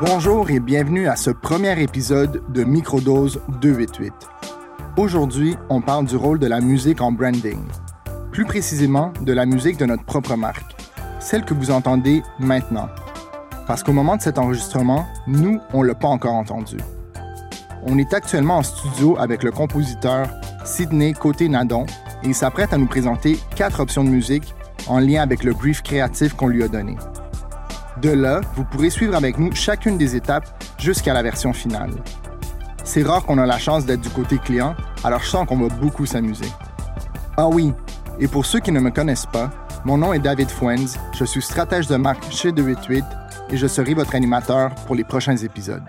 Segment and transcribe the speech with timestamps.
[0.00, 4.12] Bonjour et bienvenue à ce premier épisode de Microdose 288.
[4.96, 7.58] Aujourd'hui, on parle du rôle de la musique en branding.
[8.30, 10.76] Plus précisément, de la musique de notre propre marque,
[11.18, 12.88] celle que vous entendez maintenant.
[13.66, 16.76] Parce qu'au moment de cet enregistrement, nous, on ne l'a pas encore entendu.
[17.82, 20.28] On est actuellement en studio avec le compositeur
[20.64, 21.86] Sidney Côté-Nadon
[22.22, 24.54] et il s'apprête à nous présenter quatre options de musique
[24.86, 26.96] en lien avec le brief créatif qu'on lui a donné.
[28.00, 30.46] De là, vous pourrez suivre avec nous chacune des étapes
[30.78, 31.90] jusqu'à la version finale.
[32.84, 35.68] C'est rare qu'on a la chance d'être du côté client, alors je sens qu'on va
[35.74, 36.46] beaucoup s'amuser.
[37.36, 37.72] Ah oui,
[38.20, 39.50] et pour ceux qui ne me connaissent pas,
[39.84, 43.04] mon nom est David Fuenz, je suis stratège de marque chez 288
[43.50, 45.82] et je serai votre animateur pour les prochains épisodes.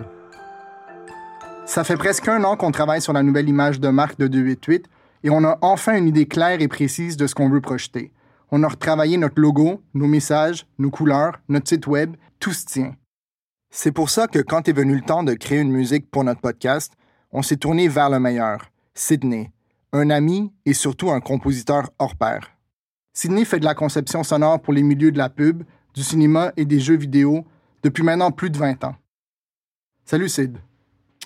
[1.66, 4.90] Ça fait presque un an qu'on travaille sur la nouvelle image de marque de 288
[5.26, 8.12] et on a enfin une idée claire et précise de ce qu'on veut projeter
[8.52, 12.95] on a retravaillé notre logo, nos messages, nos couleurs, notre site web, tout se tient.
[13.71, 16.41] C'est pour ça que quand est venu le temps de créer une musique pour notre
[16.41, 16.93] podcast,
[17.32, 19.51] on s'est tourné vers le meilleur, Sydney,
[19.93, 22.51] un ami et surtout un compositeur hors pair.
[23.13, 26.65] Sydney fait de la conception sonore pour les milieux de la pub, du cinéma et
[26.65, 27.46] des jeux vidéo
[27.84, 28.96] depuis maintenant plus de 20 ans.
[30.05, 30.57] Salut Sid.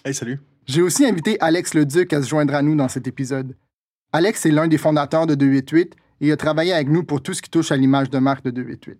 [0.03, 0.41] Hey, salut.
[0.65, 3.55] J'ai aussi invité Alex Leduc à se joindre à nous dans cet épisode.
[4.11, 7.41] Alex est l'un des fondateurs de 288 et a travaillé avec nous pour tout ce
[7.41, 8.97] qui touche à l'image de marque de 288.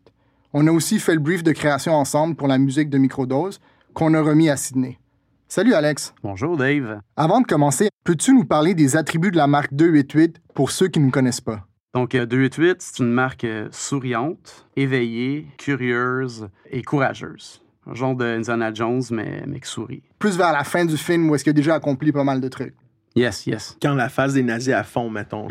[0.51, 3.61] On a aussi fait le brief de création ensemble pour la musique de Microdose
[3.93, 4.99] qu'on a remis à Sydney.
[5.47, 6.13] Salut Alex.
[6.21, 6.99] Bonjour Dave.
[7.15, 10.99] Avant de commencer, peux-tu nous parler des attributs de la marque 288 pour ceux qui
[10.99, 11.65] ne nous connaissent pas?
[11.93, 17.61] Donc 288, euh, c'est une marque euh, souriante, éveillée, curieuse et courageuse.
[17.87, 20.03] Un genre de Indiana Jones, mais, mais qui sourit.
[20.19, 22.47] Plus vers la fin du film où est-ce qu'il a déjà accompli pas mal de
[22.49, 22.75] trucs.
[23.15, 23.77] Yes, yes.
[23.81, 25.47] Quand la phase des nazis à fond, mettons.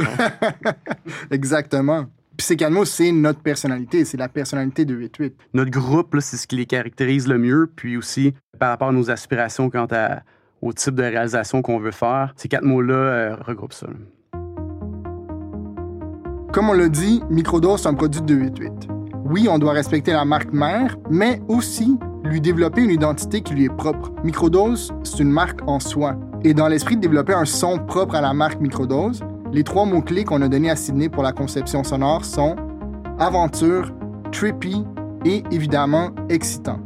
[1.30, 2.06] Exactement.
[2.36, 5.32] Puis ces canaux, c'est notre personnalité, c'est la personnalité de 8-8.
[5.54, 9.10] Notre groupe, c'est ce qui les caractérise le mieux, puis aussi par rapport à nos
[9.10, 10.22] aspirations quant à,
[10.60, 12.32] au type de réalisation qu'on veut faire.
[12.36, 13.86] Ces quatre mots-là euh, regroupent ça.
[16.52, 19.01] Comme on l'a dit, Microdose, c'est un produit de 288.
[19.24, 23.64] Oui, on doit respecter la marque mère, mais aussi lui développer une identité qui lui
[23.64, 24.10] est propre.
[24.24, 26.16] Microdose, c'est une marque en soi.
[26.42, 29.20] Et dans l'esprit de développer un son propre à la marque Microdose,
[29.52, 32.56] les trois mots-clés qu'on a donnés à Sydney pour la conception sonore sont
[33.18, 33.92] aventure,
[34.32, 34.84] trippy
[35.24, 36.80] et évidemment excitant.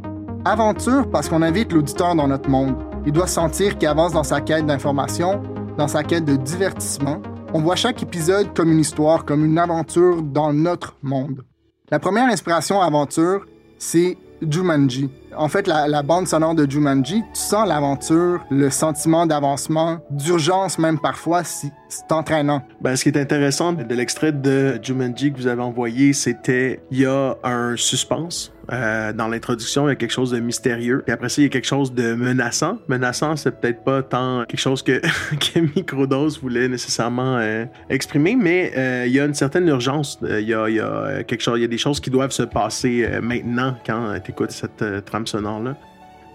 [0.45, 2.75] Aventure parce qu'on invite l'auditeur dans notre monde.
[3.05, 5.41] Il doit sentir qu'il avance dans sa quête d'information,
[5.77, 7.21] dans sa quête de divertissement.
[7.53, 11.43] On voit chaque épisode comme une histoire, comme une aventure dans notre monde.
[11.89, 13.45] La première inspiration aventure,
[13.77, 15.09] c'est Jumanji.
[15.37, 20.99] En fait, la, bande sonore de Jumanji, tu sens l'aventure, le sentiment d'avancement, d'urgence même
[20.99, 22.61] parfois, si c'est entraînant.
[22.81, 26.99] Ben, ce qui est intéressant de l'extrait de Jumanji que vous avez envoyé, c'était il
[26.99, 28.53] y a un suspense.
[28.73, 31.01] Euh, dans l'introduction, il y a quelque chose de mystérieux.
[31.05, 32.79] Puis après ça, il y a quelque chose de menaçant.
[32.89, 34.99] Menaçant, c'est peut-être pas tant quelque chose que,
[35.39, 40.19] que Microdose voulait nécessairement euh, exprimer, mais euh, il y a une certaine urgence.
[40.21, 42.31] Il y a, il y a quelque chose, il y a des choses qui doivent
[42.31, 45.77] se passer maintenant quand tu écoutes cette trame sonore-là.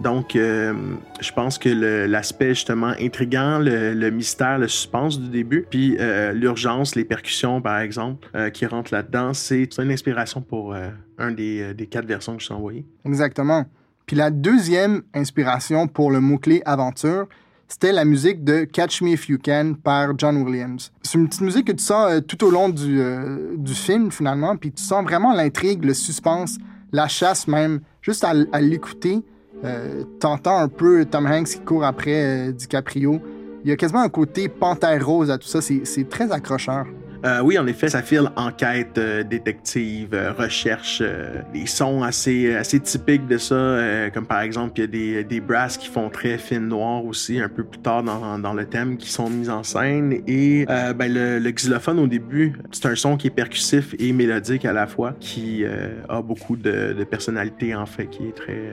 [0.01, 0.75] Donc, euh,
[1.21, 1.69] je pense que
[2.07, 7.79] l'aspect justement intriguant, le, mystère, le suspense du début, puis euh, l'urgence, les percussions par
[7.79, 10.75] exemple, euh, qui rentrent là-dedans, c'est une inspiration pour
[11.19, 12.85] un des, quatre versions que je t'ai envoyé.
[13.05, 13.65] Exactement.
[14.07, 17.29] Puis la deuxième inspiration pour le mot-clé aventure,
[17.69, 20.93] c'était la musique de Catch Me If You Can par John Williams.
[21.03, 23.01] C'est une petite musique que tu sens tout au long du,
[23.57, 26.59] du film finalement, puis tu sens vraiment l'intrigue, le suspense,
[26.91, 29.23] la chasse même, juste à l'écouter
[29.65, 33.21] euh, t'entends un peu Tom Hanks qui court après euh, DiCaprio.
[33.65, 35.61] Il y a quasiment un côté panthère rose à tout ça.
[35.61, 36.87] C'est très accrocheur.
[37.25, 41.03] Euh, oui, en effet, ça file enquête, euh, détective, euh, recherche,
[41.53, 45.41] des sons assez, assez typiques de ça, comme par exemple, il y a des, des
[45.41, 48.97] brasses qui font très fine noire aussi, un peu plus tard dans, dans le thème,
[48.97, 50.23] qui sont mises en scène.
[50.27, 54.65] Et ben, le, le, xylophone au début, c'est un son qui est percussif et mélodique
[54.65, 55.65] à la fois, qui
[56.09, 58.73] a beaucoup de, de, personnalité en fait, qui est très...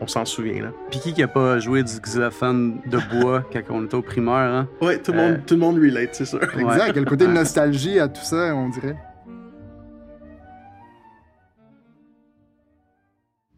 [0.00, 0.72] on s'en souvient là.
[0.90, 4.68] Puis qui n'a pas joué du xylophone de bois quand on était au primaire, hein?
[4.80, 6.42] Oui, tout, le monde, tout le monde relate, c'est sûr.
[6.42, 7.26] Exact, le côté
[7.66, 8.96] nostalgique à tout ça, on dirait.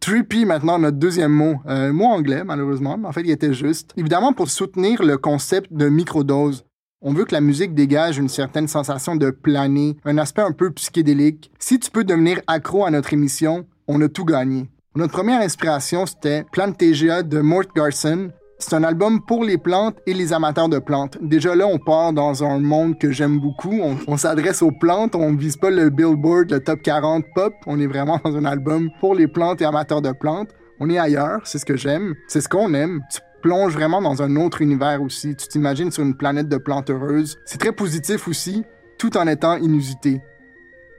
[0.00, 1.56] Trippy, maintenant, notre deuxième mot.
[1.66, 3.92] Euh, mot anglais, malheureusement, mais en fait, il était juste.
[3.96, 6.64] Évidemment, pour soutenir le concept de microdose.
[7.00, 10.70] On veut que la musique dégage une certaine sensation de planer, un aspect un peu
[10.70, 11.50] psychédélique.
[11.58, 14.70] Si tu peux devenir accro à notre émission, on a tout gagné.
[14.94, 19.96] Notre première inspiration, c'était Plant TGA de Mort Garson, c'est un album pour les plantes
[20.06, 21.18] et les amateurs de plantes.
[21.20, 23.80] Déjà là, on part dans un monde que j'aime beaucoup.
[24.06, 27.52] On, s'adresse aux plantes, on ne vise pas le Billboard, le top 40 pop.
[27.66, 30.50] On est vraiment dans un album pour les plantes et amateurs de plantes.
[30.80, 33.00] On est ailleurs, c'est ce que j'aime, c'est ce qu'on aime.
[33.12, 35.36] Tu plonges vraiment dans un autre univers aussi.
[35.36, 37.38] Tu t'imagines sur une planète de plantes heureuses.
[37.44, 38.64] C'est très positif aussi,
[38.98, 40.22] tout en étant inusité.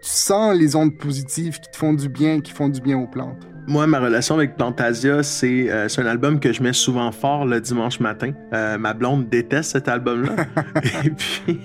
[0.01, 3.07] Tu sens les ondes positives qui te font du bien, qui font du bien aux
[3.07, 3.47] plantes.
[3.67, 7.45] Moi, ma relation avec Plantasia, c'est euh, c'est un album que je mets souvent fort
[7.45, 8.31] le dimanche matin.
[8.53, 10.45] Euh, ma blonde déteste cet album-là.
[11.03, 11.59] Et puis,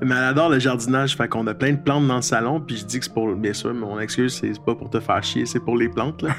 [0.00, 1.14] mais elle adore le jardinage.
[1.14, 2.60] Fait qu'on a plein de plantes dans le salon.
[2.60, 5.22] Puis je dis que c'est pour, bien sûr, mon excuse, c'est pas pour te faire
[5.22, 6.22] chier, c'est pour les plantes.
[6.22, 6.30] Là.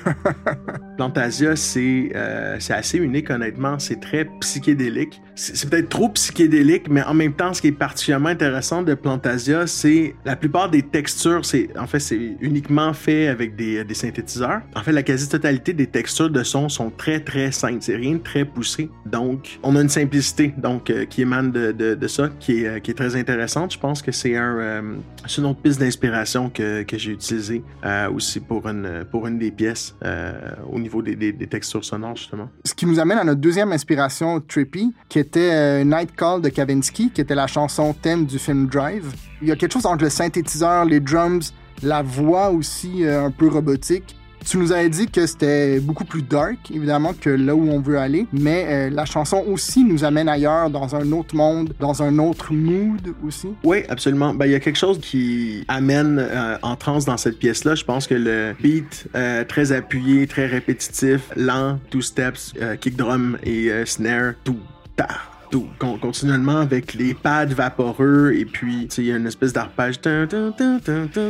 [0.97, 3.77] Plantasia, c'est euh, c'est assez unique, honnêtement.
[3.77, 5.21] C'est très psychédélique.
[5.35, 9.65] C'est peut-être trop psychédélique, mais en même temps, ce qui est particulièrement intéressant de Plantasia,
[9.67, 14.61] c'est la plupart des textures, c'est en fait, c'est uniquement fait avec des, des synthétiseurs.
[14.75, 17.77] En fait, la quasi-totalité des textures de son sont très très simples.
[17.81, 18.89] C'est rien de très poussé.
[19.05, 22.91] Donc, on a une simplicité donc euh, qui émane de, ça, qui est, euh, qui
[22.91, 23.73] est très intéressante.
[23.73, 24.95] Je pense que c'est un, euh,
[25.37, 29.95] une autre piste d'inspiration que, j'ai utilisée euh, aussi pour une, pour une des pièces
[30.03, 30.33] euh,
[30.71, 32.49] au niveau des, des, textures sonores justement.
[32.65, 36.49] Ce qui nous amène à notre deuxième inspiration trippy, qui était euh, Night Call de
[36.49, 39.13] Kavinsky, qui était la chanson thème du film Drive.
[39.41, 41.53] Il y a quelque chose entre le synthétiseur, les drums,
[41.83, 44.15] la voix aussi euh, un peu robotique.
[44.45, 47.97] Tu nous avais dit que c'était beaucoup plus dark, évidemment, que là où on veut
[47.97, 52.19] aller, mais euh, la chanson aussi nous amène ailleurs, dans un autre monde, dans un
[52.19, 53.47] autre mood aussi.
[53.63, 54.33] Oui, absolument.
[54.33, 57.75] Ben, il y a quelque chose qui amène euh, en transe dans cette pièce-là.
[57.75, 59.07] Je pense que le beat
[59.47, 64.59] très appuyé, très répétitif, lent, two steps, kick drum et snare, tout,
[64.95, 65.07] ta,
[65.51, 69.27] tout, con- continuellement avec les pads vaporeux et puis tu sais, il y a une
[69.27, 69.99] espèce d'arpège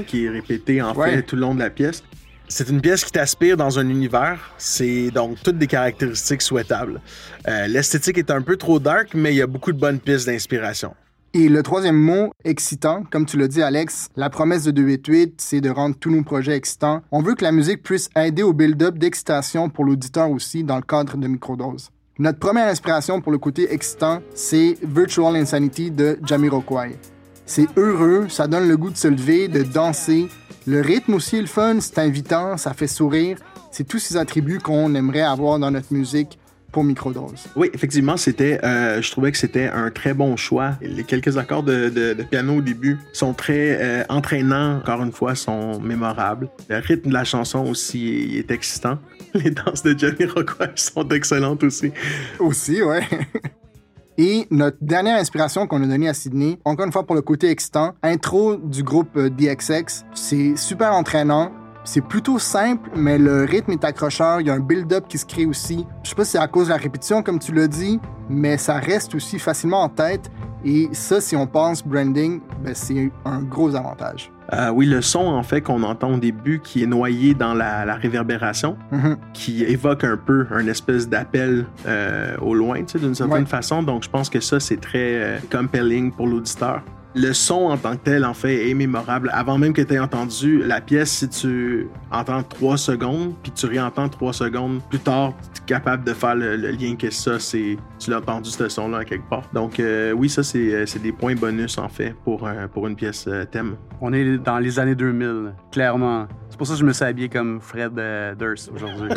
[0.07, 1.11] qui est répété en Ouais.
[1.15, 2.03] fait tout le long de la pièce.
[2.49, 4.51] C'est une pièce qui t'aspire dans un univers.
[4.57, 7.01] C'est donc toutes des caractéristiques souhaitables.
[7.47, 10.27] Euh, L'esthétique est un peu trop dark, mais il y a beaucoup de bonnes pistes
[10.27, 10.93] d'inspiration.
[11.33, 15.61] Et le troisième mot, excitant, comme tu l'as dit Alex, la promesse de 288, c'est
[15.61, 17.01] de rendre tous nos projets excitants.
[17.11, 20.83] On veut que la musique puisse aider au build-up d'excitation pour l'auditeur aussi dans le
[20.83, 21.89] cadre de Microdose.
[22.19, 26.95] Notre première inspiration pour le côté excitant, c'est Virtual Insanity de Jamiroquai.
[27.45, 30.27] C'est heureux, ça donne le goût de se lever, de danser.
[30.67, 33.37] Le rythme aussi est le fun, c'est invitant, ça fait sourire.
[33.71, 36.37] C'est tous ces attributs qu'on aimerait avoir dans notre musique
[36.71, 37.45] pour Microdose.
[37.55, 38.59] Oui, effectivement, c'était.
[38.63, 40.71] euh, je trouvais que c'était un très bon choix.
[40.81, 44.77] Les quelques accords de, de- piano au début sont très euh, entraînants.
[44.77, 46.49] Encore une fois, sont mémorables.
[46.69, 48.97] Le rythme de la chanson aussi est excitant.
[49.43, 51.91] Les danses de Johnny Rockwell sont excellentes aussi.
[52.39, 53.01] Aussi, ouais.
[54.17, 57.49] Et notre dernière inspiration qu'on a donnée à Sydney, encore une fois pour le côté
[57.49, 60.05] excitant, intro du groupe euh, DXX.
[60.13, 61.51] C'est super entraînant.
[61.85, 64.39] C'est plutôt simple, mais le rythme est accrocheur.
[64.41, 65.85] Il y a un build-up qui se crée aussi.
[66.03, 67.99] Je sais pas si c'est à cause de la répétition, comme tu l'as dit,
[68.29, 70.31] mais ça reste aussi facilement en tête.
[70.65, 74.31] Et ça, si on pense branding, ben, c'est un gros avantage.
[74.53, 77.83] Euh, oui, le son, en fait, qu'on entend au début, qui est noyé dans la,
[77.85, 79.17] la réverbération, Mhm.
[79.33, 83.45] qui évoque un peu un espèce d'appel euh, au loin, tu sais, d'une certaine Ouais.
[83.45, 83.83] façon.
[83.83, 86.81] Donc, je pense que ça, c'est très euh, compelling pour l'auditeur.
[87.15, 89.29] Le son en tant que tel, en fait, est mémorable.
[89.33, 93.67] Avant même que tu aies entendu la pièce, si tu entends trois secondes, puis tu
[93.67, 97.37] réentends trois secondes plus tard, tu es capable de faire le, le lien que ça,
[97.39, 99.43] c'est tu l'as entendu ce son-là à quelque part.
[99.53, 102.87] Donc, euh, oui, ça, c'est euh, c'est des points bonus, en fait, pour, un- pour
[102.87, 103.75] une pièce euh, thème.
[104.01, 106.27] On est dans les années 2000, clairement.
[106.49, 109.09] C'est pour ça que je me suis habillé comme Fred euh, Durst aujourd'hui.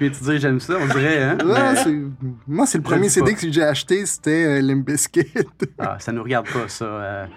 [0.00, 1.38] de te dire, j'aime ça, on dirait, hein?
[1.44, 2.02] Ouais, Mais- c'est-
[2.46, 5.26] Moi, c'est le premier dis CD que j'ai acheté, c'était euh, Limp Bizkit.
[5.78, 6.84] Ah, ça nous regarde pas, ça.
[6.84, 7.26] euh.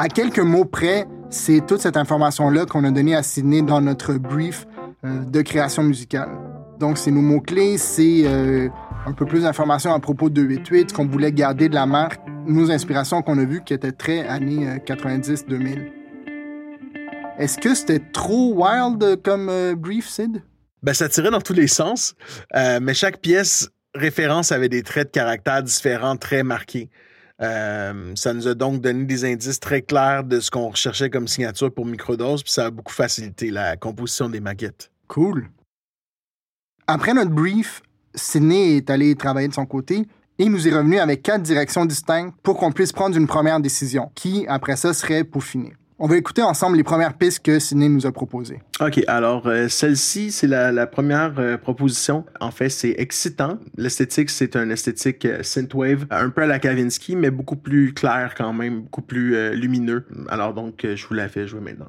[0.00, 4.14] À quelques mots près, c'est toute cette information-là qu'on a donnée à Sydney dans notre
[4.14, 4.66] brief
[5.04, 6.28] euh, de création musicale.
[6.78, 8.68] Donc, c'est nos mots-clés, c'est euh,
[9.06, 12.20] un peu plus d'informations à propos de 288, ce qu'on voulait garder de la marque,
[12.46, 15.90] nos inspirations qu'on a vues qui étaient très années euh, 90-2000.
[17.38, 20.42] Est-ce que c'était trop wild comme euh, brief, Sid?
[20.82, 22.14] Ben, ça tirait dans tous les sens,
[22.54, 26.88] euh, mais chaque pièce référence avait des traits de caractère différents, très marqués.
[27.40, 31.28] Euh, ça nous a donc donné des indices très clairs de ce qu'on recherchait comme
[31.28, 34.90] signature pour Microdose, puis ça a beaucoup facilité la composition des maquettes.
[35.06, 35.48] Cool.
[36.86, 37.82] Après notre brief,
[38.14, 40.06] Sydney est allé travailler de son côté
[40.38, 44.10] et nous est revenu avec quatre directions distinctes pour qu'on puisse prendre une première décision,
[44.14, 45.74] qui, après ça, serait peaufinée.
[46.00, 48.60] On va écouter ensemble les premières pistes que Sydney nous a proposées.
[48.80, 52.24] OK, alors euh, celle-ci, c'est la, première euh, proposition.
[52.38, 53.58] En fait, c'est excitant.
[53.76, 58.34] L'esthétique, c'est un esthétique euh, synthwave, un peu à la Kavinsky, mais beaucoup plus clair
[58.36, 60.06] quand même, beaucoup plus euh, lumineux.
[60.28, 61.88] Alors donc, je vous la fais jouer maintenant.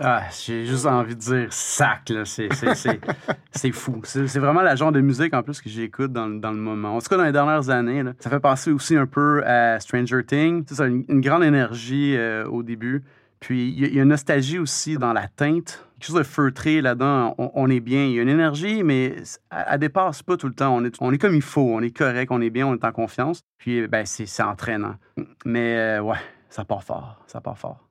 [0.00, 2.24] Ah, j'ai juste envie de dire sac, là.
[2.24, 3.00] C'est, c'est, c'est,
[3.52, 4.00] c'est fou.
[4.04, 6.96] C'est, vraiment la genre de musique, en plus, que j'écoute dans, dans le moment.
[6.96, 8.12] En tout cas, dans les dernières années, là.
[8.18, 10.64] Ça fait penser aussi un peu à Stranger Things.
[10.68, 13.04] C'est ça, une, une grande énergie euh, au début.
[13.40, 15.86] Puis, il y, a- il y a une nostalgie aussi dans la teinte.
[16.00, 17.34] Quelque chose de feutré là-dedans.
[17.38, 18.04] On, on est bien.
[18.06, 19.14] Il y a une énergie, mais
[19.50, 20.74] elle, elle dépasse pas tout le temps.
[20.74, 21.70] On est, on est comme il faut.
[21.72, 23.42] On est correct, on est bien, on est en confiance.
[23.58, 24.96] Puis, ben, c'est, c'est entraînant.
[25.44, 26.16] Mais, euh, ouais,
[26.48, 27.22] ça part fort.
[27.26, 27.83] Ça part fort.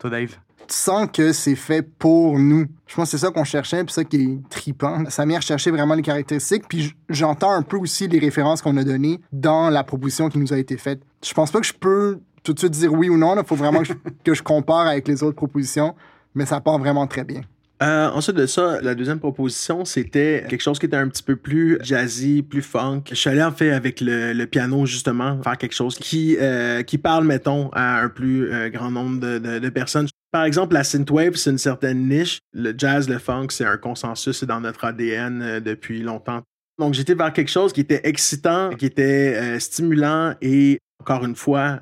[0.00, 0.36] Toi, Dave?
[0.66, 2.66] Tu sens que c'est fait pour nous.
[2.86, 5.04] Je pense que c'est ça qu'on cherchait, puis ça qui est tripant.
[5.10, 9.20] Samir cherchait vraiment les caractéristiques, puis j'entends un peu aussi les références qu'on a données
[9.32, 11.02] dans la proposition qui nous a été faite.
[11.22, 13.36] Je pense pas que je peux tout de suite dire oui ou non.
[13.36, 13.92] Il faut vraiment que je,
[14.24, 15.94] que je compare avec les autres propositions,
[16.34, 17.42] mais ça part vraiment très bien.
[17.82, 21.36] Euh, ensuite de ça, la deuxième proposition, c'était quelque chose qui était un petit peu
[21.36, 23.04] plus jazzy, plus funk.
[23.08, 26.98] Je suis allé en fait avec le, piano, justement, faire quelque chose qui, euh, qui
[26.98, 30.08] parle, mettons, à un plus euh, grand nombre de, de- personnes.
[30.30, 32.40] Par exemple, la synthwave, c'est une certaine niche.
[32.52, 36.42] Le jazz, le funk, c'est un consensus, dans notre ADN depuis longtemps.
[36.78, 41.80] Donc, j'étais vers quelque chose qui était excitant, qui était stimulant et, encore une fois,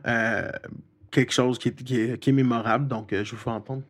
[1.11, 2.89] quelque chose qui qui qui est mémorable.
[2.89, 3.83] Donc, je vous fais entendre.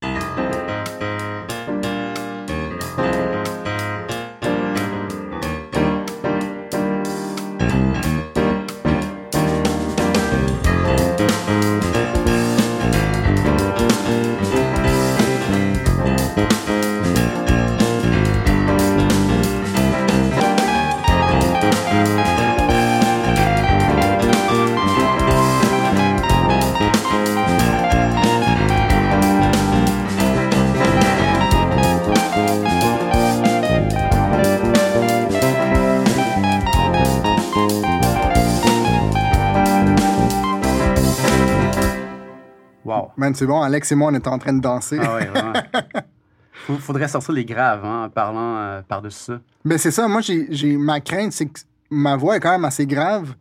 [43.08, 43.12] Wow.
[43.16, 44.98] Man, c'est bon, Alex et moi, on était en train de danser.
[45.02, 45.52] Ah ouais, vraiment.
[46.80, 49.40] Faudrait sortir les graves hein, en parlant euh, par-dessus ça.
[49.64, 52.86] Ben c'est ça, moi j'ai ma crainte, c'est que ma voix est quand même assez
[52.86, 53.34] grave.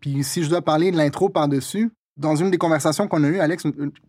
[0.00, 3.40] Puis si je dois parler de l'intro par-dessus, dans une des conversations qu'on a eues,
[3.40, 3.62] Alex,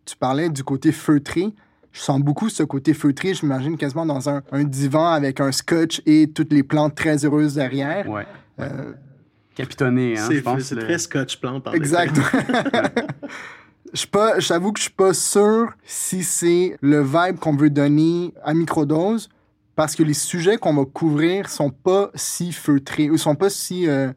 [0.04, 1.54] tu parlais du côté feutré.
[1.92, 6.02] Je sens beaucoup ce côté feutré, j'imagine quasiment dans un, un divan avec un scotch
[6.04, 8.06] et toutes les plantes très heureuses derrière.
[8.06, 8.26] Ouais.
[8.60, 8.92] Euh,
[9.54, 10.60] Capitonné, hein, c'est je pense.
[10.64, 11.66] c'est le- très scotch plante.
[11.66, 12.14] en exact.
[13.92, 14.06] Je
[14.38, 19.28] J'avoue que je suis pas sûr si c'est le vibe qu'on veut donner à microdose
[19.74, 23.86] parce que les sujets qu'on va couvrir sont pas si feutrés ou sont pas si,
[23.88, 24.10] euh,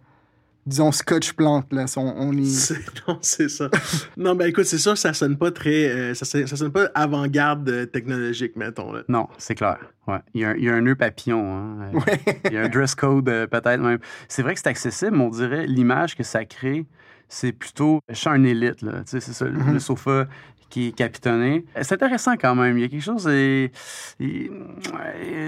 [0.65, 1.71] disons, scotch plante.
[1.73, 1.85] Là.
[1.97, 2.73] On est...
[3.07, 3.69] Non, c'est ça.
[4.17, 5.89] non, ben écoute, c'est sûr que ça sonne pas très.
[5.89, 8.91] euh, ça, sonne- ça sonne pas avant-garde euh, technologique, mettons.
[8.93, 9.01] Là.
[9.09, 9.77] Non, c'est clair.
[10.07, 10.19] Ouais.
[10.33, 11.43] Il, y a un, il y a un nœud papillon.
[11.55, 11.91] hein.
[11.93, 12.19] Ouais.
[12.45, 13.99] Il y a un dress code euh, peut-être même.
[14.29, 16.85] C'est vrai que c'est accessible, mais on dirait l'image que ça crée,
[17.29, 18.81] c'est plutôt chez un élite.
[18.81, 18.99] là.
[19.05, 19.73] Tu sais, c'est ça, le- Mhm.
[19.73, 20.27] le sofa
[20.69, 21.65] qui est capitonné.
[21.81, 22.77] C'est intéressant quand même.
[22.77, 23.27] Il y a quelque chose.
[23.27, 23.71] et-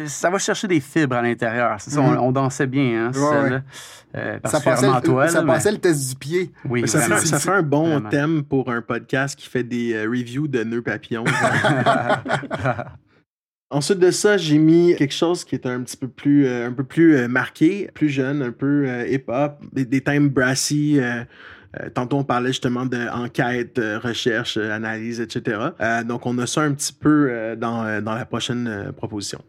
[0.07, 1.75] ça va chercher des fibres à l'intérieur.
[1.79, 2.17] C'est ça, Mhm.
[2.17, 3.59] on, on dansait bien, hein, Ouais.
[4.15, 5.27] Euh, Ça passait, le, toi.
[5.27, 6.51] ça mais- passait le test du pied.
[6.67, 7.17] Oui, ça, vraiment.
[7.17, 8.09] fait, ça fait un bon Vraiment.
[8.09, 11.23] thème pour un podcast qui fait des euh, reviews de nœuds papillons.
[13.69, 16.73] Ensuite de ça, j'ai mis quelque chose qui est un petit peu plus, euh, un
[16.73, 21.00] peu plus marqué, plus jeune, un peu hip-hop, des, des thèmes brassy.
[21.80, 25.60] Euh, tantôt, on parlait justement d'enquête, recherche, euh, analyse, etc.
[25.80, 29.42] Euh, donc, on a ça un petit peu dans, dans la prochaine proposition.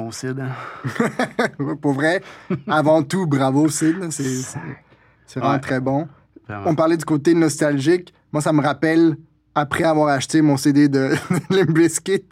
[0.00, 0.38] Bon, Sid.
[0.40, 0.52] hein?
[1.80, 2.22] Pour vrai,
[2.66, 3.96] avant tout, bravo Sid.
[4.10, 4.24] C'est
[5.26, 5.60] c'est vraiment Ouais.
[5.60, 6.08] très bon.
[6.48, 6.70] Vraiment.
[6.70, 8.14] On parlait du côté nostalgique.
[8.32, 9.16] Moi, ça me rappelle,
[9.54, 11.10] après avoir acheté mon CD de
[11.50, 12.24] Limp Bizkit,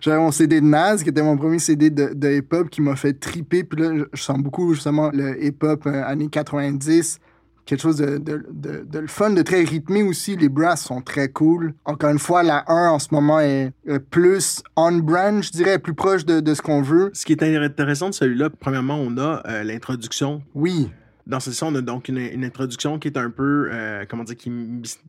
[0.00, 2.96] j'avais mon CD de Nas, qui était mon premier CD de, de hip-hop, qui m'a
[2.96, 3.62] fait triper.
[3.64, 7.20] Puis là, je sens beaucoup, justement, le hip-hop euh, années 90.
[7.66, 10.36] Quelque chose de, de, de, de le fun, de très rythmé aussi.
[10.36, 11.74] Les brasses sont très cool.
[11.84, 13.72] Encore une fois, la 1 en ce moment est
[14.10, 17.10] plus on-brand, je dirais, plus proche de, de ce qu'on veut.
[17.12, 20.90] Ce qui est intéressant de celui-là, premièrement, on a euh, l'introduction Oui,
[21.26, 24.36] Dans session, on a donc une, une introduction qui est un peu, euh, comment dire,
[24.36, 24.50] qui,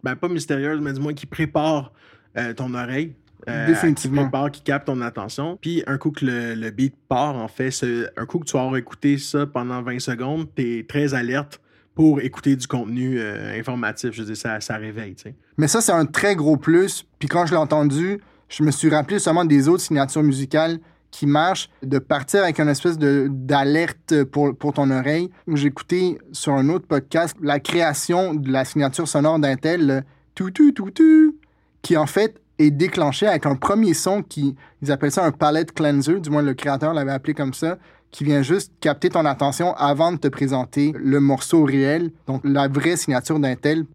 [0.04, 1.92] ben, pas mystérieuse, mais du moins qui prépare
[2.38, 3.16] euh, ton oreille.
[3.50, 4.30] euh, Définitivement.
[4.50, 5.58] Qui qui capte ton attention.
[5.60, 7.72] Puis un coup que le, le beat part, en fait,
[8.18, 11.60] un coup que tu vas avoir écouté ça pendant 20 secondes, tu es très alerte
[11.96, 14.12] pour écouter du contenu euh, informatif.
[14.14, 15.36] Je veux dire, ça, ça réveille, tu sais.
[15.58, 17.06] Mais ça, c'est un très gros plus.
[17.20, 18.20] Puis quand je l'ai entendu,
[18.50, 20.80] je me suis rappelé seulement des autres signatures musicales
[21.12, 25.30] qui marchent, de partir avec une espèce d'alerte pour, ton oreille.
[25.54, 30.02] J'ai écouté sur un autre podcast la création de la signature sonore d'Intel, le
[30.34, 31.36] tout, tout, tout, tout,
[31.82, 35.74] qui en fait est déclenché avec un premier son qui, ils appellent ça un palette
[35.74, 37.78] cleanser, du moins le créateur l'avait appelé comme ça,
[38.12, 42.68] qui vient juste capter ton attention avant de te présenter le morceau réel, donc la
[42.68, 43.86] vraie signature d'Intel.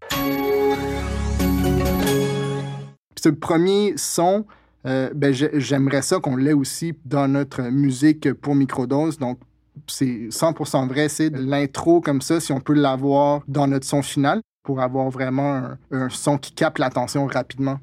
[3.15, 4.45] Ce premier son,
[4.85, 9.17] euh, ben, j'aimerais ça qu'on l'ait aussi dans notre musique pour microdose.
[9.17, 9.39] Donc,
[9.87, 14.41] c'est 100% vrai, c'est l'intro comme ça, si on peut l'avoir dans notre son final
[14.63, 17.79] pour avoir vraiment un, son qui capte l'attention rapidement.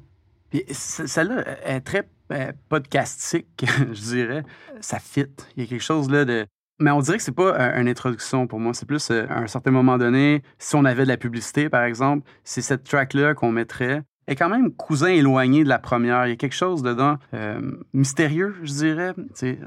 [0.71, 4.43] Celle-là est très euh, podcastique, je dirais.
[4.81, 5.25] Ça fit.
[5.55, 6.45] Il y a quelque chose là de.
[6.79, 8.73] Mais on dirait que c'est pas une introduction pour moi.
[8.73, 11.83] C'est plus euh, à un certain moment donné, si on avait de la publicité, par
[11.83, 14.01] exemple, c'est cette track-là qu'on mettrait.
[14.27, 16.25] est quand même cousin éloigné de la première.
[16.27, 17.61] Il y a quelque chose dedans euh,
[17.93, 19.13] mystérieux, je dirais.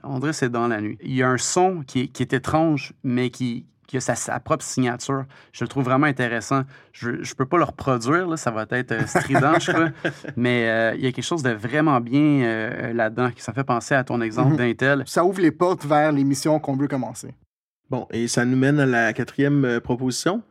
[0.03, 0.99] on dirait c'est dans la nuit.
[1.03, 5.25] Il y a un son qui est étrange, mais qui, qui a sa, propre signature.
[5.53, 6.63] Je le trouve vraiment intéressant.
[6.93, 9.89] Je ne peux pas le reproduire, là, ça va être euh, strident, je crois.
[10.37, 13.65] Mais euh, il y a quelque chose de vraiment bien euh, là-dedans qui ça fait
[13.65, 14.57] penser à ton exemple mhm.
[14.59, 15.03] d'Intel.
[15.07, 17.35] Ça ouvre les portes vers l'émission qu'on veut commencer.
[17.89, 20.43] Bon, et ça nous mène à la quatrième proposition.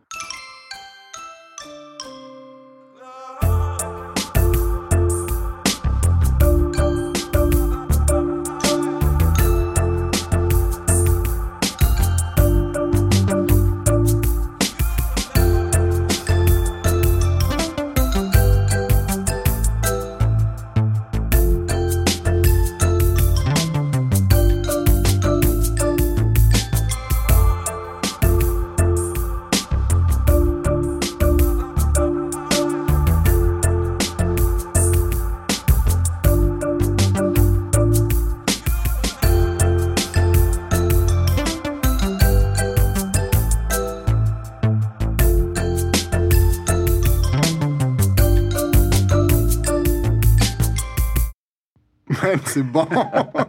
[52.48, 52.88] C'est bon.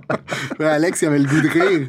[0.61, 1.89] Alex, il avait le goût de rire.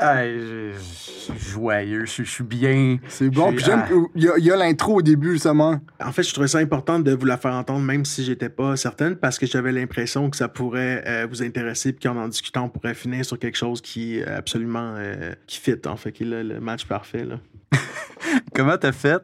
[0.00, 2.98] je, suis joyeux, je, suis bien.
[3.08, 3.52] C'est bon.
[3.52, 5.80] Puis j'aime, il y a, l'intro au début, justement.
[6.02, 8.76] En fait, je trouvais ça important de vous la faire entendre, même si j'étais pas
[8.76, 12.64] certaine, parce que j'avais l'impression que ça pourrait euh, vous intéresser, puis qu'en en discutant,
[12.64, 16.42] on pourrait finir sur quelque chose qui absolument euh, qui fit, en fait, qui est
[16.42, 17.24] le match parfait.
[17.24, 17.36] Là.
[18.54, 19.22] Comment t'as fait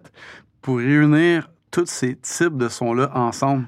[0.63, 3.67] pour réunir tous ces types de sons-là ensemble?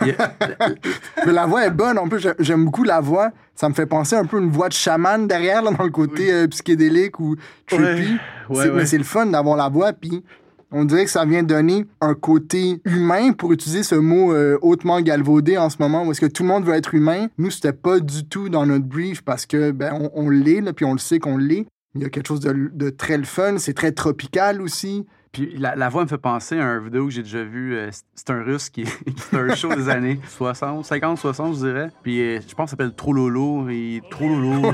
[1.26, 1.98] Mais la voix est bonne.
[1.98, 3.30] En plus, j'aime beaucoup la voix.
[3.54, 6.32] Ça me fait penser un peu à une voix de chaman derrière, dans le côté
[6.32, 8.16] euh, psychédélique ou trippy.
[8.50, 9.92] Mais c'est le fun d'avoir la voix.
[9.92, 10.24] Puis
[10.72, 15.00] on dirait que ça vient donner un côté humain, pour utiliser ce mot euh, hautement
[15.00, 17.28] galvaudé en ce moment, où est-ce que tout le monde veut être humain.
[17.38, 20.92] Nous, c'était pas du tout dans notre brief parce que ben, on, l'est, puis on
[20.92, 21.66] le sait qu'on l'est.
[21.94, 23.58] Il y a quelque chose de, de très le fun.
[23.58, 25.06] C'est très tropical aussi.
[25.32, 27.76] Puis la, voix me fait penser à une vidéo que j'ai déjà vue.
[27.76, 31.90] Euh, c'est un russe qui, fait un show des années 60, 50, 60, je dirais.
[32.02, 33.68] Puis euh, je pense que ça s'appelle Trop Lolo.
[33.68, 34.72] Et Trop Lolo,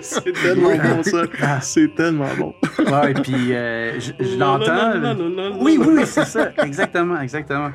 [0.00, 1.22] C'est tellement bon, ça.
[1.40, 1.60] Ah.
[1.60, 2.54] C'est tellement bon.
[2.78, 4.92] ouais, et puis euh, je, l'entends.
[5.60, 6.50] Oui, oui, oui, c'est ça.
[6.64, 7.70] Exactement, exactement.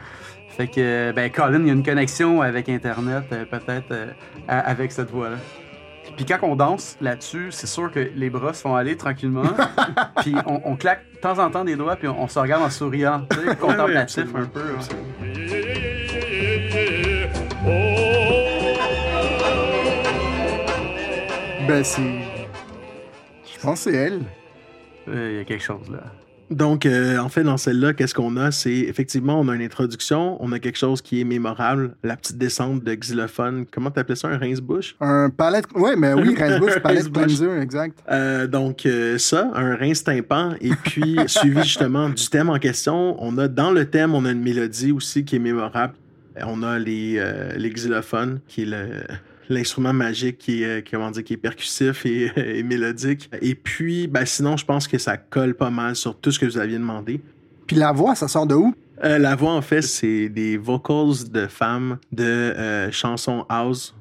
[0.50, 3.96] Fait que, ben, Colin, il y a une connexion avec Internet, peut-être,
[4.50, 5.38] avec cette voix-là.
[6.24, 9.42] Puis quand on danse là-dessus, c'est sûr que les bras se font aller tranquillement.
[10.18, 13.26] puis on, claque de temps en temps des doigts, puis on, se regarde en souriant,
[13.28, 14.62] tu sais, contemplatif un peu.
[21.68, 22.04] Ben c'est...
[22.04, 24.22] Je pense que c'est elle.
[25.08, 26.04] Euh, il y a quelque chose là.
[26.52, 28.52] Donc, euh, en fait, dans celle-là, qu'est-ce qu'on a?
[28.52, 32.38] C'est effectivement, on a une introduction, on a quelque chose qui est mémorable, la petite
[32.38, 33.66] descente de xylophone.
[33.72, 34.28] Comment t'appelais ça?
[34.28, 34.96] Un rince-bouche?
[35.00, 35.66] Un palette.
[35.74, 37.98] Oui, mais oui, rince-bouche, palette cleanser, exact.
[38.12, 43.16] Euh, donc, euh, ça, un rince tympan, et puis suivi justement du thème en question.
[43.24, 45.94] On a dans le thème, on a une mélodie aussi qui est mémorable.
[46.46, 47.22] On a les,
[47.58, 48.88] les xylophones, qui est le
[49.52, 53.30] l'instrument magique qui est, euh, comment dire, qui est percussif et, mélodique.
[53.42, 56.46] Et puis, ben, sinon, je pense que ça colle pas mal sur tout ce que
[56.46, 57.22] vous aviez demandé.
[57.68, 58.74] Puis la voix, ça sort de où?
[59.04, 63.96] Euh, la voix, en fait, c'est des vocals de femmes de euh, chansons house,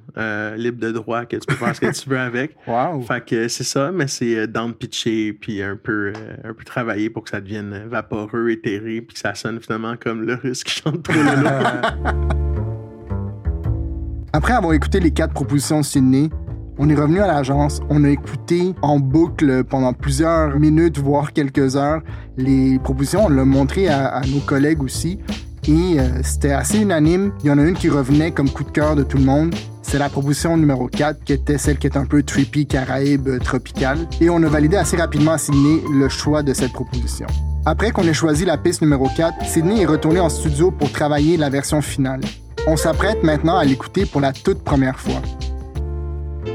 [0.57, 2.57] libre de droit, que tu peux faire ce que tu veux avec.
[2.67, 3.01] Wow.
[3.03, 6.13] Fait que c'est ça, mais c'est down pitché puis un peu,
[6.45, 10.23] un peu travaillé pour que ça devienne vaporeux, éthéré, puis que ça sonne finalement comme
[10.23, 11.15] le russe qui chante trop
[14.33, 16.31] Après avoir écouté les quatre propositions de Sydney,
[16.79, 21.75] on est revenu à l'agence, on a écouté en boucle pendant plusieurs minutes, voire quelques
[21.75, 22.01] heures,
[22.37, 23.25] les propositions.
[23.27, 25.19] On l'a montré à, nos collègues aussi.
[25.67, 27.33] et euh, c'était assez unanime.
[27.43, 29.53] Il y en a une qui revenait comme coup de cœur de tout le monde.
[29.83, 33.39] C'est la proposition numéro 4 qui était celle qui est un peu trippy, caraïbe, euh,
[33.41, 33.99] tropicale.
[34.21, 37.27] Et on a validé assez rapidement à Sydney le choix de cette proposition.
[37.67, 41.37] Après qu'on ait choisi la piste numéro 4, Sydney est retourné en studio pour travailler
[41.37, 42.21] la version finale.
[42.67, 45.23] On s'apprête maintenant à l'écouter pour la toute première fois.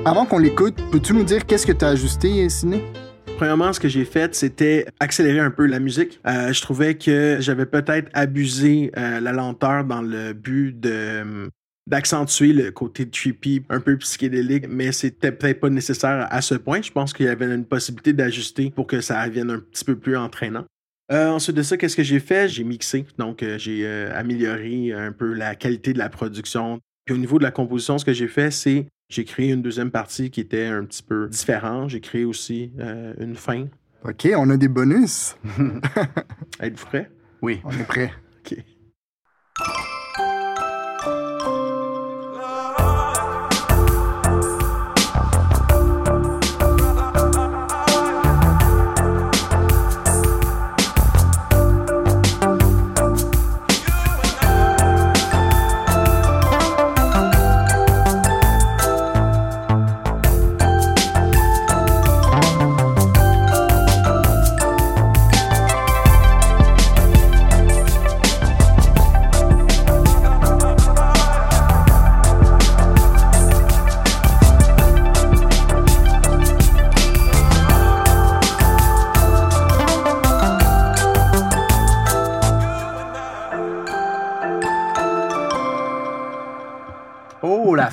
[0.06, 2.84] Avant qu'on l'écoute, peux-tu nous dire qu'est-ce que tu as ajusté, Sydney?
[3.38, 6.22] Premièrement, ce que j'ai fait, c'était accélérer un peu la musique.
[6.28, 11.50] Euh, je trouvais que j'avais peut-être abusé euh, la lenteur dans le but de
[11.88, 16.82] d'accentuer le côté trippy, un peu psychédélique, mais c'était peut-être pas nécessaire à ce point.
[16.82, 19.96] Je pense qu'il y avait une possibilité d'ajuster pour que ça devienne un petit peu
[19.96, 20.66] plus entraînant.
[21.12, 22.50] Euh, ensuite de ça, qu'est-ce que j'ai fait?
[22.50, 26.80] J'ai mixé, donc euh, j'ai euh, amélioré un peu la qualité de la production.
[27.06, 29.92] Puis au niveau de la composition, ce que j'ai fait, c'est j'ai créé une deuxième
[29.92, 31.92] partie qui était un petit peu différente.
[31.92, 32.72] J'ai créé aussi
[33.20, 33.68] une fin.
[34.04, 35.36] OK, on a des bonus.
[36.60, 37.12] Êtes-vous prêts?
[37.44, 37.62] Oui.
[37.64, 38.12] On est prêts.
[38.40, 38.58] OK.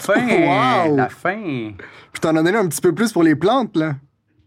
[0.03, 0.95] Fin!
[0.95, 1.73] La fin!
[2.13, 3.95] Puis t'en as donné un petit peu plus pour les plantes, là.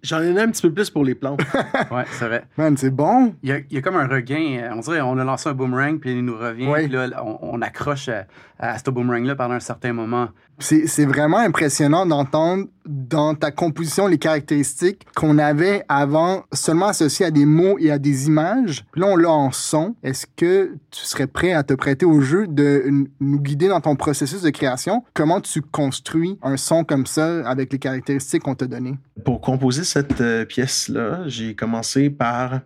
[0.06, 1.42] J'en ai donné un petit peu plus pour les plantes.
[1.92, 2.46] ouais, c'est vrai.
[2.58, 3.34] Man, c'est bon.
[3.42, 4.70] Il y, a, comme un regain.
[4.72, 6.72] On dirait on a lancé un boomerang, puis il nous revient.
[6.72, 8.28] Puis là, on, accroche à,
[8.60, 10.30] à ce boomerang-là pendant un certain moment.
[10.60, 17.32] C'est vraiment impressionnant d'entendre dans ta composition les caractéristiques qu'on avait avant seulement associées à
[17.32, 18.86] des mots et à des images.
[18.96, 19.96] Là, on l'a en son.
[20.04, 22.86] Est-ce que tu serais prêt à te prêter au jeu de
[23.20, 25.04] nous guider dans ton processus de création?
[25.14, 28.98] Comment tu construis un son comme ça avec les caractéristiques qu'on t'a données?
[29.24, 32.62] Pour composer cette euh, pièce-là, j'ai commencé par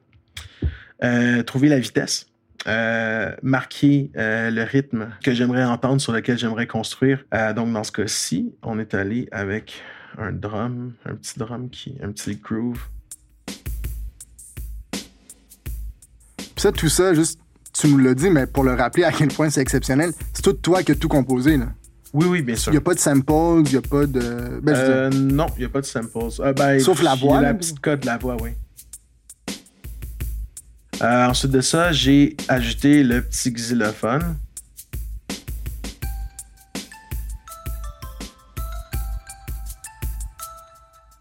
[1.03, 2.27] euh, trouver la vitesse.
[2.67, 7.23] Euh, marquer euh, le rythme que j'aimerais entendre, sur lequel j'aimerais construire.
[7.33, 9.81] Euh, donc, dans ce cas-ci, on est allé avec
[10.17, 12.81] un drum, un petit drum qui, un petit groove.
[16.57, 17.39] ça, tout ça, juste,
[17.73, 20.53] tu nous l'as dit, mais pour le rappeler à quel point c'est exceptionnel, c'est tout
[20.53, 21.67] toi qui as tout composé, là.
[22.11, 22.71] Oui, oui, bien sûr.
[22.71, 24.59] Il n'y a pas de samples, il n'y a pas de.
[24.63, 26.09] Ben, non, il n'y a pas de samples.
[26.55, 27.39] Ben, Sauf la voix.
[27.39, 28.49] La petite code de la voix, oui.
[31.01, 34.35] Euh, ensuite de ça, j'ai ajouté le petit xylophone.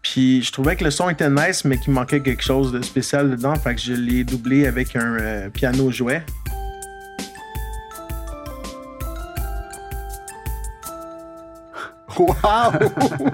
[0.01, 3.29] Puis je trouvais que le son était nice, mais qu'il manquait quelque chose de spécial
[3.29, 3.55] dedans.
[3.55, 6.23] Fait que je l'ai doublé avec un euh, piano jouet.
[12.17, 12.33] Wow!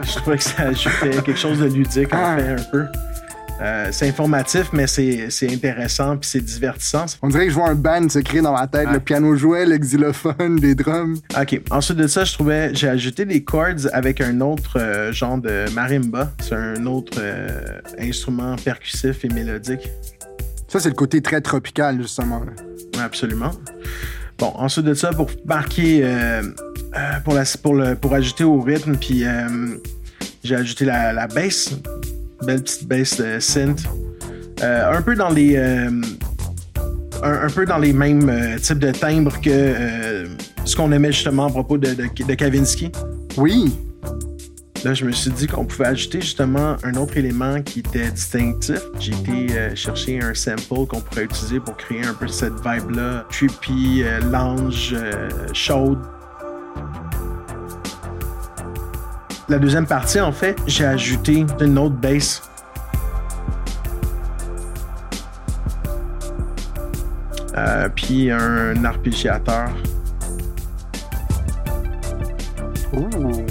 [0.04, 2.38] je trouvais que ça ajoutait quelque chose de ludique, en ah.
[2.38, 2.86] fait, un peu.
[3.62, 7.06] Euh, c'est informatif, mais c'est intéressant puis c'est divertissant.
[7.22, 9.66] On dirait que je vois un band se créer dans ma tête, le piano jouet,
[9.66, 11.20] le xylophone, les drums.
[11.40, 11.62] OK.
[11.72, 15.66] Ensuite de ça, je trouvais, j'ai ajouté des chords avec un autre euh, genre de
[15.74, 16.32] marimba.
[16.42, 19.90] C'est un autre euh, instrument percussif et mélodique.
[20.68, 22.42] Ça, c'est le côté très tropical, justement.
[23.00, 23.52] absolument.
[24.38, 26.02] Bon, ensuite de ça, pour marquer,
[27.24, 29.24] pour, la, pour, le, pour ajouter au rythme, puis
[30.44, 31.72] j'ai ajouté la, la bass
[32.44, 33.86] belle petite bass de synth.
[34.64, 35.56] Euh, un peu dans les.
[35.58, 35.90] Euh,
[37.24, 40.28] un, peu dans les mêmes euh, types de timbres que
[40.64, 42.92] ce qu'on aimait justement à propos de, de, Kavinsky.
[43.38, 43.74] Oui.
[44.84, 48.82] Là, je me suis dit qu'on pouvait ajouter justement un autre élément qui était distinctif.
[49.00, 54.04] J'ai été chercher un sample qu'on pourrait utiliser pour créer un peu cette vibe-là, trippy,
[54.32, 54.96] lounge,
[55.54, 55.98] chaude.
[59.48, 62.42] La deuxième partie, en fait, j'ai ajouté une autre bass.
[67.56, 69.70] Euh, puis un arpégiateur.
[72.94, 73.46] Ouh.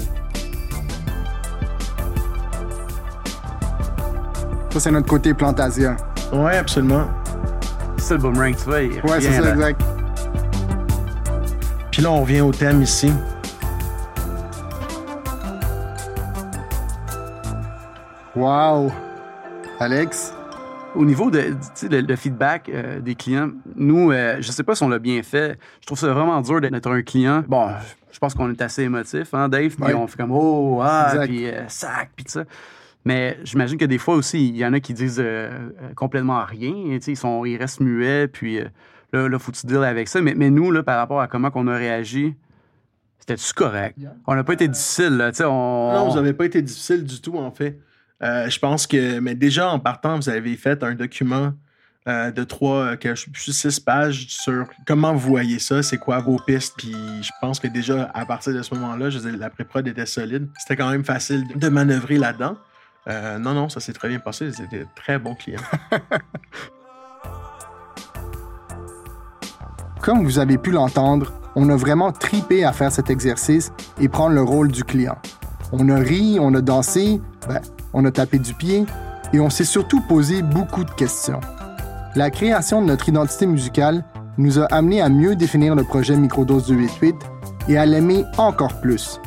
[4.71, 5.95] Ça, c'est notre côté Plantasia.
[6.33, 7.07] Ouais, absolument.
[7.97, 8.79] C'est le boomerang, tu vois.
[8.79, 9.81] Ouais, c'est ça, exact.
[11.89, 13.09] Puis là, on vient au thème ici.
[18.35, 18.91] Wow!
[19.79, 20.33] Alex?
[20.95, 24.63] Au niveau de tu sais, le, le feedback euh, des clients, nous, euh, je sais
[24.63, 25.57] pas si on l'a bien fait.
[25.81, 27.43] Je trouve ça vraiment dur d'être un client.
[27.47, 27.69] Bon,
[28.11, 29.75] je pense qu'on est assez émotif, hein, Dave?
[29.75, 29.93] Puis Ouais.
[29.93, 31.25] on fait comme, oh, ah, Exact.
[31.27, 32.43] puis euh, sac, puis tout ça.
[33.03, 36.73] Mais j'imagine que des fois aussi, il y en a qui disent euh, complètement rien.
[36.91, 38.65] et, tu sais, Ils, sont, ils restent muets, puis euh,
[39.13, 40.21] là, là, faut-tu deal avec ça?
[40.21, 42.35] Mais, mais nous, là, par rapport à comment on a réagi,
[43.19, 43.97] c'était-tu correct?
[44.27, 45.31] On n'a pas été difficile, là.
[45.31, 45.93] tu sais, On...
[45.93, 47.79] Non, vous n'avez pas été difficile du tout, en fait.
[48.23, 51.53] Euh, je pense que, mais déjà en partant, vous avez fait un document
[52.07, 55.97] euh, de trois, euh, que je suis six pages sur comment vous voyez ça, c'est
[55.97, 56.75] quoi vos pistes.
[56.77, 60.47] Puis je pense que déjà à partir de ce moment-là, je la pré-prod était solide.
[60.59, 62.57] C'était quand même facile de manœuvrer là-dedans.
[63.07, 64.51] Non, non, ça s'est très bien passé.
[64.51, 65.61] C'était très bons clients.
[70.01, 74.35] Comme vous avez pu l'entendre, on a vraiment tripé à faire cet exercice et prendre
[74.35, 75.17] le rôle du client.
[75.71, 77.59] On a ri, on a dansé, ben,
[77.95, 78.85] on a tapé du pied
[79.33, 81.39] et on s'est surtout posé beaucoup de questions.
[82.15, 84.03] La création de notre identité musicale
[84.37, 87.15] nous a amené à mieux définir le projet Microdose 288
[87.69, 89.19] et à l'aimer encore plus.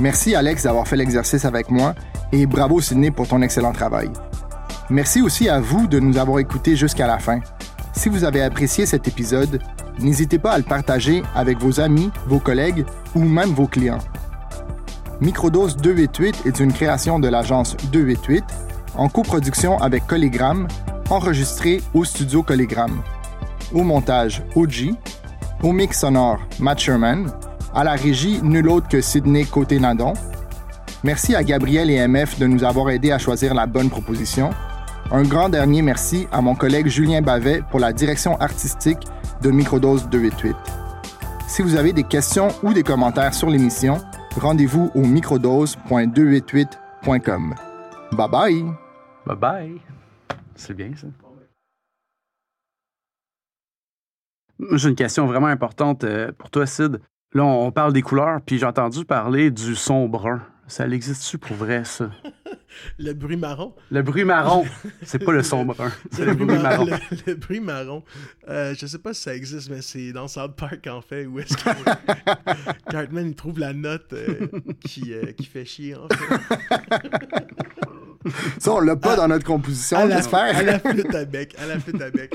[0.00, 1.94] Merci Alex d'avoir fait l'exercice avec moi
[2.32, 4.10] et bravo Sydney pour ton excellent travail.
[4.90, 7.40] Merci aussi à vous de nous avoir écoutés jusqu'à la fin.
[7.92, 9.60] Si vous avez apprécié cet épisode,
[9.98, 14.00] n'hésitez pas à le partager avec vos amis, vos collègues ou même vos clients.
[15.20, 18.44] Microdose 288 est une création de l'agence 288
[18.96, 20.66] en coproduction avec Colligram,
[21.10, 23.02] enregistré au studio Colligram.
[23.72, 24.94] Au montage, OG.
[25.62, 27.30] Au mix sonore, Matt Sherman.
[27.74, 30.14] À la régie, nul autre que Sydney Côté-Nadon.
[31.02, 34.50] Merci à Gabriel et MF de nous avoir aidés à choisir la bonne proposition.
[35.10, 39.06] Un grand dernier merci à mon collègue Julien Bavet pour la direction artistique
[39.42, 40.56] de Microdose 288.
[41.46, 43.98] Si vous avez des questions ou des commentaires sur l'émission,
[44.40, 47.54] rendez-vous au microdose.288.com.
[48.12, 48.64] Bye bye!
[49.26, 49.80] Bye bye.
[50.54, 51.08] C'est bien, ça.
[54.72, 57.00] J'ai une question vraiment importante euh, pour toi, Sid.
[57.32, 60.40] Là, on parle des couleurs, puis j'ai entendu parler du son brun.
[60.68, 62.10] Ça existe-tu pour vrai, ça?
[62.98, 63.74] Le bruit marron.
[63.90, 64.64] Le bruit marron,
[65.02, 66.84] c'est pas le son brun, c'est le bruit marron.
[66.86, 68.02] Le, le bruit marron.
[68.48, 71.38] Euh, je sais pas si ça existe, mais c'est dans South Park, en fait, où
[71.38, 71.70] est-ce que
[72.90, 74.46] Cartman il trouve la note euh,
[74.84, 77.34] qui, euh, qui fait chier, en fait.
[78.58, 80.64] Ça, on l'a pas dans notre composition, À la, à j'espère.
[80.64, 81.54] la flûte à bec.
[81.58, 82.34] À la flûte à bec.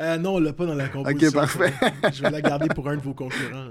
[0.00, 1.32] Euh, non, on l'a pas dans la composition.
[1.32, 1.72] parfait.
[2.12, 3.68] Je vais la garder pour un de vos concurrents.